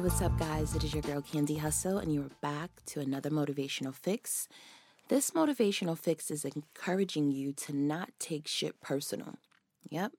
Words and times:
What's 0.00 0.20
up, 0.20 0.38
guys? 0.38 0.74
It 0.74 0.84
is 0.84 0.92
your 0.92 1.02
girl 1.02 1.22
Candy 1.22 1.56
Hustle, 1.56 1.98
and 1.98 2.12
you're 2.12 2.30
back 2.40 2.70
to 2.86 3.00
another 3.00 3.30
motivational 3.30 3.94
fix. 3.94 4.46
This 5.08 5.30
motivational 5.30 5.98
fix 5.98 6.30
is 6.30 6.44
encouraging 6.44 7.30
you 7.30 7.52
to 7.54 7.74
not 7.74 8.10
take 8.18 8.46
shit 8.46 8.80
personal. 8.80 9.36
Yep, 9.88 10.12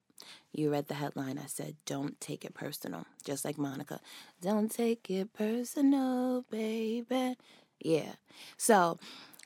you 0.51 0.71
read 0.71 0.87
the 0.87 0.95
headline. 0.95 1.37
I 1.37 1.45
said, 1.45 1.75
don't 1.85 2.19
take 2.19 2.43
it 2.43 2.53
personal. 2.53 3.05
Just 3.23 3.45
like 3.45 3.57
Monica. 3.57 4.01
Don't 4.41 4.71
take 4.71 5.09
it 5.09 5.31
personal, 5.33 6.43
baby. 6.49 7.37
Yeah. 7.79 8.13
So 8.57 8.97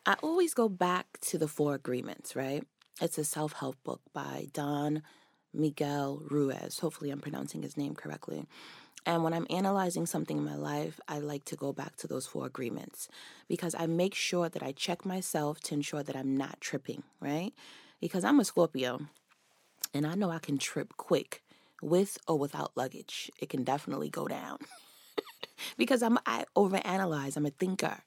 I 0.06 0.16
always 0.24 0.54
go 0.54 0.70
back 0.70 1.20
to 1.22 1.38
the 1.38 1.48
four 1.48 1.76
agreements, 1.76 2.36
right? 2.36 2.64
It's 3.02 3.18
a 3.18 3.26
self 3.26 3.54
help 3.54 3.76
book 3.84 4.02
by 4.14 4.48
Don 4.54 5.04
Miguel 5.54 6.22
Ruiz. 6.30 6.80
Hopefully, 6.80 7.12
I'm 7.12 7.20
pronouncing 7.20 7.64
his 7.64 7.78
name 7.78 7.96
correctly. 7.96 8.46
And 9.06 9.24
when 9.24 9.34
I'm 9.34 9.48
analyzing 9.50 10.06
something 10.06 10.38
in 10.38 10.46
my 10.46 10.56
life, 10.56 11.00
I 11.08 11.20
like 11.20 11.44
to 11.46 11.56
go 11.56 11.74
back 11.74 11.96
to 11.98 12.08
those 12.08 12.28
four 12.28 12.46
agreements 12.46 13.08
because 13.48 13.74
I 13.78 13.88
make 13.88 14.14
sure 14.14 14.48
that 14.48 14.62
I 14.62 14.74
check 14.74 15.06
myself 15.06 15.60
to 15.62 15.74
ensure 15.74 16.04
that 16.04 16.16
I'm 16.16 16.38
not 16.38 16.62
tripping, 16.62 17.02
right? 17.20 17.52
Because 18.00 18.24
I'm 18.24 18.40
a 18.40 18.46
Scorpio 18.46 19.08
and 19.94 20.06
I 20.06 20.14
know 20.14 20.30
I 20.30 20.40
can 20.40 20.60
trip 20.60 20.94
quick 20.98 21.42
with 21.82 22.20
or 22.28 22.38
without 22.38 22.78
luggage. 22.78 23.32
It 23.40 23.50
can 23.50 23.64
definitely 23.64 24.10
go 24.10 24.28
down. 24.28 24.60
because 25.78 26.04
I'm 26.04 26.20
I 26.26 26.46
overanalyze. 26.56 27.38
I'm 27.38 27.48
a 27.48 27.52
thinker. 27.52 27.98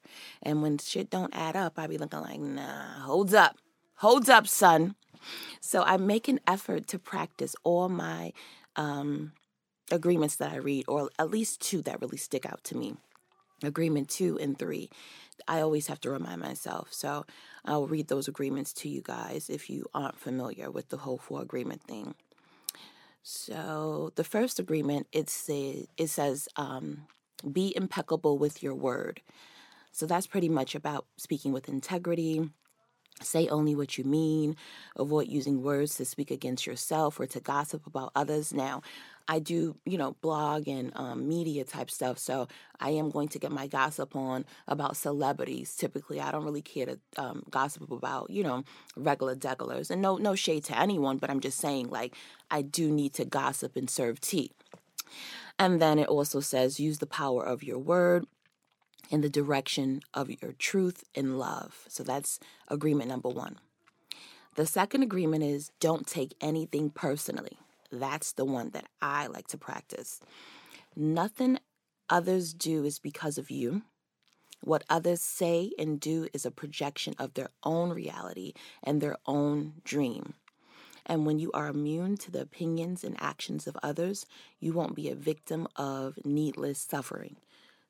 And 0.41 0.61
when 0.61 0.77
shit 0.77 1.09
don't 1.09 1.35
add 1.35 1.57
up, 1.57 1.77
I 1.77 1.87
be 1.87 1.97
looking 1.97 2.21
like, 2.21 2.39
nah, 2.39 3.01
holds 3.01 3.33
up. 3.33 3.57
Holds 3.95 4.29
up, 4.29 4.47
son. 4.47 4.95
So 5.61 5.83
I 5.83 5.97
make 5.97 6.27
an 6.27 6.39
effort 6.47 6.87
to 6.87 6.99
practice 6.99 7.55
all 7.63 7.89
my 7.89 8.33
um, 8.75 9.33
agreements 9.91 10.35
that 10.37 10.51
I 10.51 10.57
read, 10.57 10.85
or 10.87 11.09
at 11.17 11.29
least 11.31 11.61
two 11.61 11.81
that 11.83 12.01
really 12.01 12.17
stick 12.17 12.45
out 12.45 12.63
to 12.65 12.77
me. 12.77 12.95
Agreement 13.63 14.09
two 14.09 14.37
and 14.39 14.57
three. 14.57 14.89
I 15.47 15.61
always 15.61 15.87
have 15.87 16.01
to 16.01 16.09
remind 16.09 16.41
myself. 16.41 16.89
So 16.91 17.25
I'll 17.63 17.87
read 17.87 18.07
those 18.07 18.27
agreements 18.27 18.73
to 18.73 18.89
you 18.89 19.01
guys 19.01 19.49
if 19.49 19.69
you 19.69 19.85
aren't 19.93 20.19
familiar 20.19 20.71
with 20.71 20.89
the 20.89 20.97
whole 20.97 21.17
four 21.17 21.41
agreement 21.41 21.83
thing. 21.83 22.15
So 23.21 24.11
the 24.15 24.23
first 24.23 24.59
agreement 24.59 25.07
it 25.11 25.29
says 25.29 25.87
it 25.97 26.07
says 26.07 26.47
um, 26.57 27.07
be 27.51 27.73
impeccable 27.75 28.37
with 28.37 28.61
your 28.61 28.75
word. 28.75 29.21
So 29.91 30.05
that's 30.05 30.27
pretty 30.27 30.49
much 30.49 30.75
about 30.75 31.05
speaking 31.17 31.53
with 31.53 31.69
integrity, 31.69 32.49
Say 33.21 33.47
only 33.47 33.75
what 33.75 33.97
you 33.97 34.03
mean. 34.03 34.57
Avoid 34.97 35.29
using 35.29 35.63
words 35.63 35.95
to 35.95 36.05
speak 36.05 36.31
against 36.31 36.67
yourself 36.67 37.19
or 37.19 37.25
to 37.27 37.39
gossip 37.39 37.87
about 37.87 38.11
others. 38.13 38.53
Now, 38.53 38.81
I 39.27 39.39
do, 39.39 39.77
you 39.85 39.97
know, 39.97 40.15
blog 40.21 40.67
and 40.67 40.91
um, 40.95 41.27
media 41.27 41.63
type 41.63 41.89
stuff. 41.89 42.19
So 42.19 42.47
I 42.79 42.89
am 42.91 43.09
going 43.09 43.29
to 43.29 43.39
get 43.39 43.51
my 43.51 43.67
gossip 43.67 44.15
on 44.15 44.45
about 44.67 44.97
celebrities. 44.97 45.75
Typically, 45.75 46.19
I 46.19 46.29
don't 46.31 46.43
really 46.43 46.61
care 46.61 46.85
to 46.85 46.99
um, 47.17 47.43
gossip 47.49 47.89
about, 47.89 48.29
you 48.29 48.43
know, 48.43 48.63
regular 48.95 49.35
degulars. 49.35 49.89
And 49.89 50.01
no, 50.01 50.17
no 50.17 50.35
shade 50.35 50.65
to 50.65 50.77
anyone, 50.77 51.17
but 51.17 51.29
I'm 51.29 51.39
just 51.39 51.57
saying, 51.57 51.89
like, 51.89 52.15
I 52.51 52.61
do 52.61 52.91
need 52.91 53.13
to 53.13 53.25
gossip 53.25 53.75
and 53.75 53.89
serve 53.89 54.19
tea. 54.19 54.51
And 55.57 55.81
then 55.81 55.99
it 55.99 56.09
also 56.09 56.41
says 56.41 56.79
use 56.79 56.99
the 56.99 57.07
power 57.07 57.43
of 57.43 57.63
your 57.63 57.79
word 57.79 58.25
in 59.09 59.21
the 59.21 59.29
direction 59.29 60.01
of 60.13 60.29
your 60.41 60.53
truth 60.53 61.03
and 61.15 61.37
love. 61.37 61.85
So 61.87 62.03
that's 62.03 62.39
agreement 62.67 63.09
number 63.09 63.29
one. 63.29 63.57
The 64.55 64.65
second 64.65 65.03
agreement 65.03 65.43
is 65.43 65.71
don't 65.79 66.07
take 66.07 66.35
anything 66.39 66.89
personally. 66.89 67.57
That's 67.91 68.31
the 68.31 68.45
one 68.45 68.69
that 68.71 68.87
I 69.01 69.27
like 69.27 69.47
to 69.47 69.57
practice. 69.57 70.19
Nothing 70.95 71.59
others 72.09 72.53
do 72.53 72.85
is 72.85 72.99
because 72.99 73.37
of 73.37 73.51
you. 73.51 73.83
What 74.61 74.83
others 74.89 75.21
say 75.21 75.71
and 75.77 75.99
do 75.99 76.27
is 76.33 76.45
a 76.45 76.51
projection 76.51 77.15
of 77.19 77.33
their 77.33 77.49
own 77.63 77.89
reality 77.89 78.53
and 78.81 79.01
their 79.01 79.17
own 79.25 79.73
dream. 79.83 80.33
And 81.05 81.25
when 81.25 81.37
you 81.37 81.51
are 81.51 81.67
immune 81.67 82.17
to 82.17 82.31
the 82.31 82.41
opinions 82.41 83.03
and 83.03 83.15
actions 83.21 83.67
of 83.67 83.77
others, 83.83 84.25
you 84.59 84.73
won't 84.73 84.95
be 84.95 85.09
a 85.09 85.15
victim 85.15 85.67
of 85.75 86.17
needless 86.25 86.79
suffering. 86.79 87.35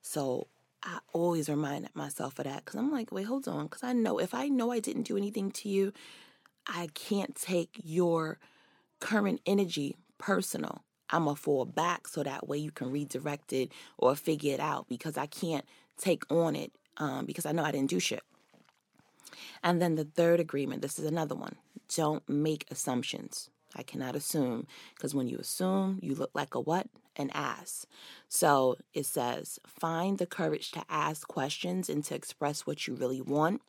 So 0.01 0.47
I 0.85 0.99
always 1.13 1.49
remind 1.49 1.89
myself 1.95 2.37
of 2.37 2.45
that 2.45 2.63
because 2.63 2.79
I'm 2.79 2.91
like, 2.91 3.11
wait, 3.11 3.25
hold 3.25 3.47
on. 3.47 3.65
Because 3.65 3.83
I 3.83 3.93
know 3.93 4.19
if 4.19 4.33
I 4.33 4.47
know 4.47 4.71
I 4.71 4.79
didn't 4.79 5.03
do 5.03 5.17
anything 5.17 5.51
to 5.51 5.69
you, 5.69 5.91
I 6.67 6.89
can't 6.93 7.35
take 7.35 7.79
your 7.83 8.37
current 8.99 9.41
energy 9.45 9.97
personal. 10.19 10.83
I'm 11.09 11.25
to 11.25 11.35
fall 11.35 11.65
back 11.65 12.07
so 12.07 12.23
that 12.23 12.47
way 12.47 12.57
you 12.57 12.71
can 12.71 12.91
redirect 12.91 13.51
it 13.53 13.71
or 13.97 14.15
figure 14.15 14.53
it 14.53 14.59
out 14.59 14.87
because 14.87 15.17
I 15.17 15.25
can't 15.25 15.65
take 15.97 16.23
on 16.31 16.55
it 16.55 16.71
um, 16.97 17.25
because 17.25 17.45
I 17.45 17.51
know 17.51 17.63
I 17.63 17.71
didn't 17.71 17.89
do 17.89 17.99
shit. 17.99 18.23
And 19.63 19.81
then 19.81 19.95
the 19.95 20.05
third 20.05 20.39
agreement 20.39 20.81
this 20.81 20.99
is 20.99 21.05
another 21.05 21.35
one 21.35 21.55
don't 21.93 22.27
make 22.27 22.65
assumptions. 22.71 23.49
I 23.75 23.83
cannot 23.83 24.15
assume 24.15 24.67
because 24.95 25.13
when 25.13 25.27
you 25.27 25.37
assume, 25.37 25.99
you 26.01 26.15
look 26.15 26.31
like 26.33 26.55
a 26.55 26.59
what? 26.59 26.87
An 27.17 27.29
ask. 27.33 27.85
So 28.27 28.77
it 28.93 29.05
says, 29.05 29.59
find 29.65 30.17
the 30.17 30.25
courage 30.25 30.71
to 30.71 30.83
ask 30.89 31.27
questions 31.27 31.89
and 31.89 32.03
to 32.05 32.15
express 32.15 32.67
what 32.67 32.87
you 32.87 32.95
really 32.95 33.21
want. 33.21 33.61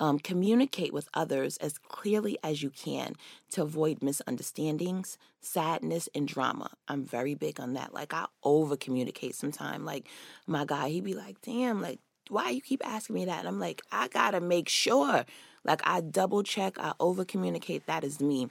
Um, 0.00 0.18
communicate 0.18 0.92
with 0.92 1.08
others 1.14 1.58
as 1.58 1.78
clearly 1.78 2.36
as 2.42 2.60
you 2.60 2.70
can 2.70 3.14
to 3.52 3.62
avoid 3.62 4.02
misunderstandings, 4.02 5.16
sadness, 5.40 6.08
and 6.12 6.26
drama. 6.26 6.70
I'm 6.88 7.04
very 7.04 7.34
big 7.34 7.60
on 7.60 7.74
that. 7.74 7.94
Like 7.94 8.12
I 8.12 8.26
over 8.42 8.76
communicate 8.76 9.36
sometimes. 9.36 9.84
Like 9.84 10.08
my 10.46 10.64
guy, 10.64 10.88
he'd 10.88 11.04
be 11.04 11.14
like, 11.14 11.40
"Damn, 11.42 11.80
like 11.80 12.00
why 12.28 12.50
you 12.50 12.60
keep 12.60 12.84
asking 12.84 13.14
me 13.14 13.26
that?" 13.26 13.40
And 13.40 13.48
I'm 13.48 13.60
like, 13.60 13.82
I 13.92 14.08
gotta 14.08 14.40
make 14.40 14.68
sure. 14.68 15.24
Like 15.64 15.82
I 15.84 16.00
double 16.00 16.42
check, 16.42 16.78
I 16.80 16.94
over 16.98 17.24
communicate. 17.24 17.86
That 17.86 18.02
is 18.02 18.18
me. 18.20 18.48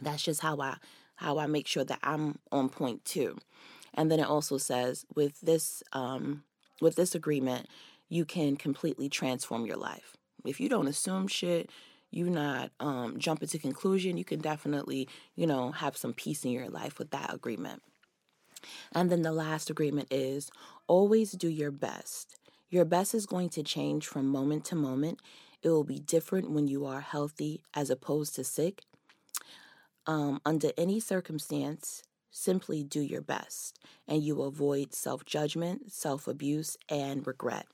That's 0.00 0.22
just 0.22 0.40
how 0.40 0.58
I 0.60 0.76
how 1.18 1.38
I 1.38 1.46
make 1.46 1.66
sure 1.66 1.84
that 1.84 1.98
I'm 2.02 2.38
on 2.52 2.68
point 2.68 3.04
too. 3.04 3.38
And 3.94 4.10
then 4.10 4.20
it 4.20 4.28
also 4.28 4.56
says 4.56 5.04
with 5.14 5.40
this 5.40 5.82
um, 5.92 6.44
with 6.80 6.94
this 6.94 7.14
agreement, 7.14 7.66
you 8.08 8.24
can 8.24 8.56
completely 8.56 9.08
transform 9.08 9.66
your 9.66 9.76
life. 9.76 10.16
If 10.44 10.60
you 10.60 10.68
don't 10.68 10.86
assume 10.86 11.26
shit, 11.26 11.70
you 12.10 12.30
not 12.30 12.70
um, 12.78 13.18
jump 13.18 13.42
into 13.42 13.58
conclusion, 13.58 14.16
you 14.16 14.24
can 14.24 14.40
definitely 14.40 15.08
you 15.34 15.46
know 15.46 15.72
have 15.72 15.96
some 15.96 16.14
peace 16.14 16.44
in 16.44 16.52
your 16.52 16.68
life 16.68 16.98
with 16.98 17.10
that 17.10 17.34
agreement. 17.34 17.82
And 18.92 19.10
then 19.10 19.22
the 19.22 19.32
last 19.32 19.70
agreement 19.70 20.08
is 20.12 20.50
always 20.86 21.32
do 21.32 21.48
your 21.48 21.70
best. 21.72 22.36
Your 22.70 22.84
best 22.84 23.14
is 23.14 23.26
going 23.26 23.48
to 23.50 23.62
change 23.62 24.06
from 24.06 24.28
moment 24.28 24.64
to 24.66 24.76
moment. 24.76 25.20
It 25.62 25.70
will 25.70 25.84
be 25.84 25.98
different 25.98 26.50
when 26.50 26.68
you 26.68 26.86
are 26.86 27.00
healthy 27.00 27.62
as 27.74 27.90
opposed 27.90 28.36
to 28.36 28.44
sick 28.44 28.82
um, 30.08 30.40
under 30.44 30.70
any 30.76 30.98
circumstance, 30.98 32.02
simply 32.30 32.82
do 32.82 33.00
your 33.00 33.20
best 33.20 33.78
and 34.08 34.22
you 34.22 34.42
avoid 34.42 34.94
self 34.94 35.24
judgment, 35.24 35.92
self 35.92 36.26
abuse, 36.26 36.76
and 36.88 37.26
regret. 37.26 37.66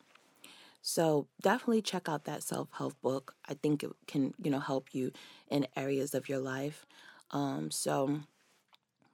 So 0.83 1.29
definitely 1.41 1.81
check 1.81 2.09
out 2.09 2.25
that 2.25 2.43
self 2.43 2.69
help 2.77 3.01
book. 3.01 3.35
I 3.49 3.55
think 3.55 3.83
it 3.85 3.91
can, 4.07 4.35
you 4.43 4.51
know, 4.51 4.59
help 4.59 4.89
you 4.93 5.13
in 5.49 5.67
areas 5.77 6.13
of 6.15 6.29
your 6.29 6.41
life. 6.41 6.85
Um, 7.31 7.71
so 7.71 8.21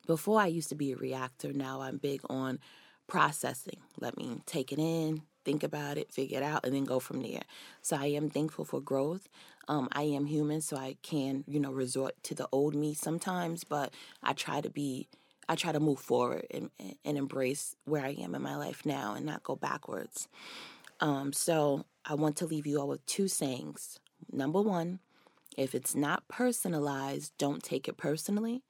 before 0.06 0.41
I 0.41 0.47
used 0.47 0.70
to 0.70 0.75
be 0.75 0.92
a 0.92 0.97
reactor, 0.97 1.53
now 1.53 1.82
I'm 1.82 1.98
big 1.98 2.22
on 2.28 2.59
processing. 3.06 3.78
Let 4.00 4.16
me 4.16 4.41
take 4.47 4.72
it 4.72 4.78
in, 4.78 5.22
think 5.50 5.64
about 5.64 5.98
it, 5.98 6.12
figure 6.12 6.38
it 6.38 6.44
out, 6.44 6.64
and 6.64 6.72
then 6.72 6.84
go 6.84 7.00
from 7.00 7.22
there. 7.22 7.42
So 7.82 7.96
I 7.96 8.06
am 8.06 8.30
thankful 8.30 8.64
for 8.64 8.80
growth. 8.80 9.28
Um, 9.66 9.88
I 9.91 10.02
am 10.02 10.26
human, 10.26 10.60
so 10.60 10.76
I 10.76 10.97
can, 11.02 11.42
you 11.48 11.58
know, 11.58 11.72
resort 11.72 12.14
to 12.24 12.36
the 12.36 12.48
old 12.52 12.76
me 12.76 12.94
sometimes, 12.94 13.64
but 13.64 13.92
I 14.22 14.32
try 14.32 14.60
to 14.60 14.70
be, 14.70 15.08
I 15.48 15.56
try 15.56 15.72
to 15.72 15.80
move 15.80 15.98
forward 15.98 16.47
and, 16.52 16.70
and 17.04 17.18
embrace 17.18 17.74
where 17.84 18.04
I 18.04 18.10
am 18.10 18.36
in 18.36 18.42
my 18.42 18.56
life 18.56 18.86
now 18.86 19.14
and 19.14 19.26
not 19.26 19.42
go 19.42 19.56
backwards. 19.56 20.28
Um, 21.00 21.32
so 21.32 21.84
I 22.04 22.14
want 22.14 22.36
to 22.36 22.46
leave 22.46 22.66
you 22.66 22.80
all 22.80 22.88
with 22.88 23.04
two 23.06 23.26
sayings. 23.26 23.98
Number 24.30 24.60
one, 24.60 25.00
if 25.56 25.74
it's 25.74 25.96
not 25.96 26.28
personalized, 26.28 27.32
don't 27.38 27.62
take 27.62 27.88
it 27.88 27.96
personally. 27.96 28.62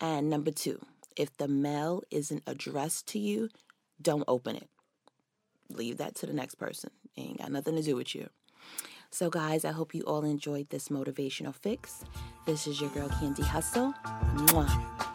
And 0.00 0.30
number 0.30 0.50
two, 0.50 0.80
if 1.16 1.36
the 1.36 1.48
mail 1.48 2.02
isn't 2.10 2.42
addressed 2.46 3.06
to 3.08 3.18
you, 3.18 3.50
don't 4.00 4.24
open 4.26 4.56
it 4.56 4.68
leave 5.76 5.98
that 5.98 6.14
to 6.16 6.26
the 6.26 6.32
next 6.32 6.56
person. 6.56 6.90
It 7.16 7.20
ain't 7.20 7.38
got 7.38 7.52
nothing 7.52 7.76
to 7.76 7.82
do 7.82 7.96
with 7.96 8.14
you. 8.14 8.28
So, 9.10 9.30
guys, 9.30 9.64
I 9.64 9.70
hope 9.70 9.94
you 9.94 10.02
all 10.02 10.24
enjoyed 10.24 10.70
this 10.70 10.88
motivational 10.88 11.54
fix. 11.54 12.04
This 12.46 12.66
is 12.66 12.80
your 12.80 12.90
girl, 12.90 13.08
Candy 13.20 13.42
Hustle. 13.42 13.94
Mwah. 14.34 15.13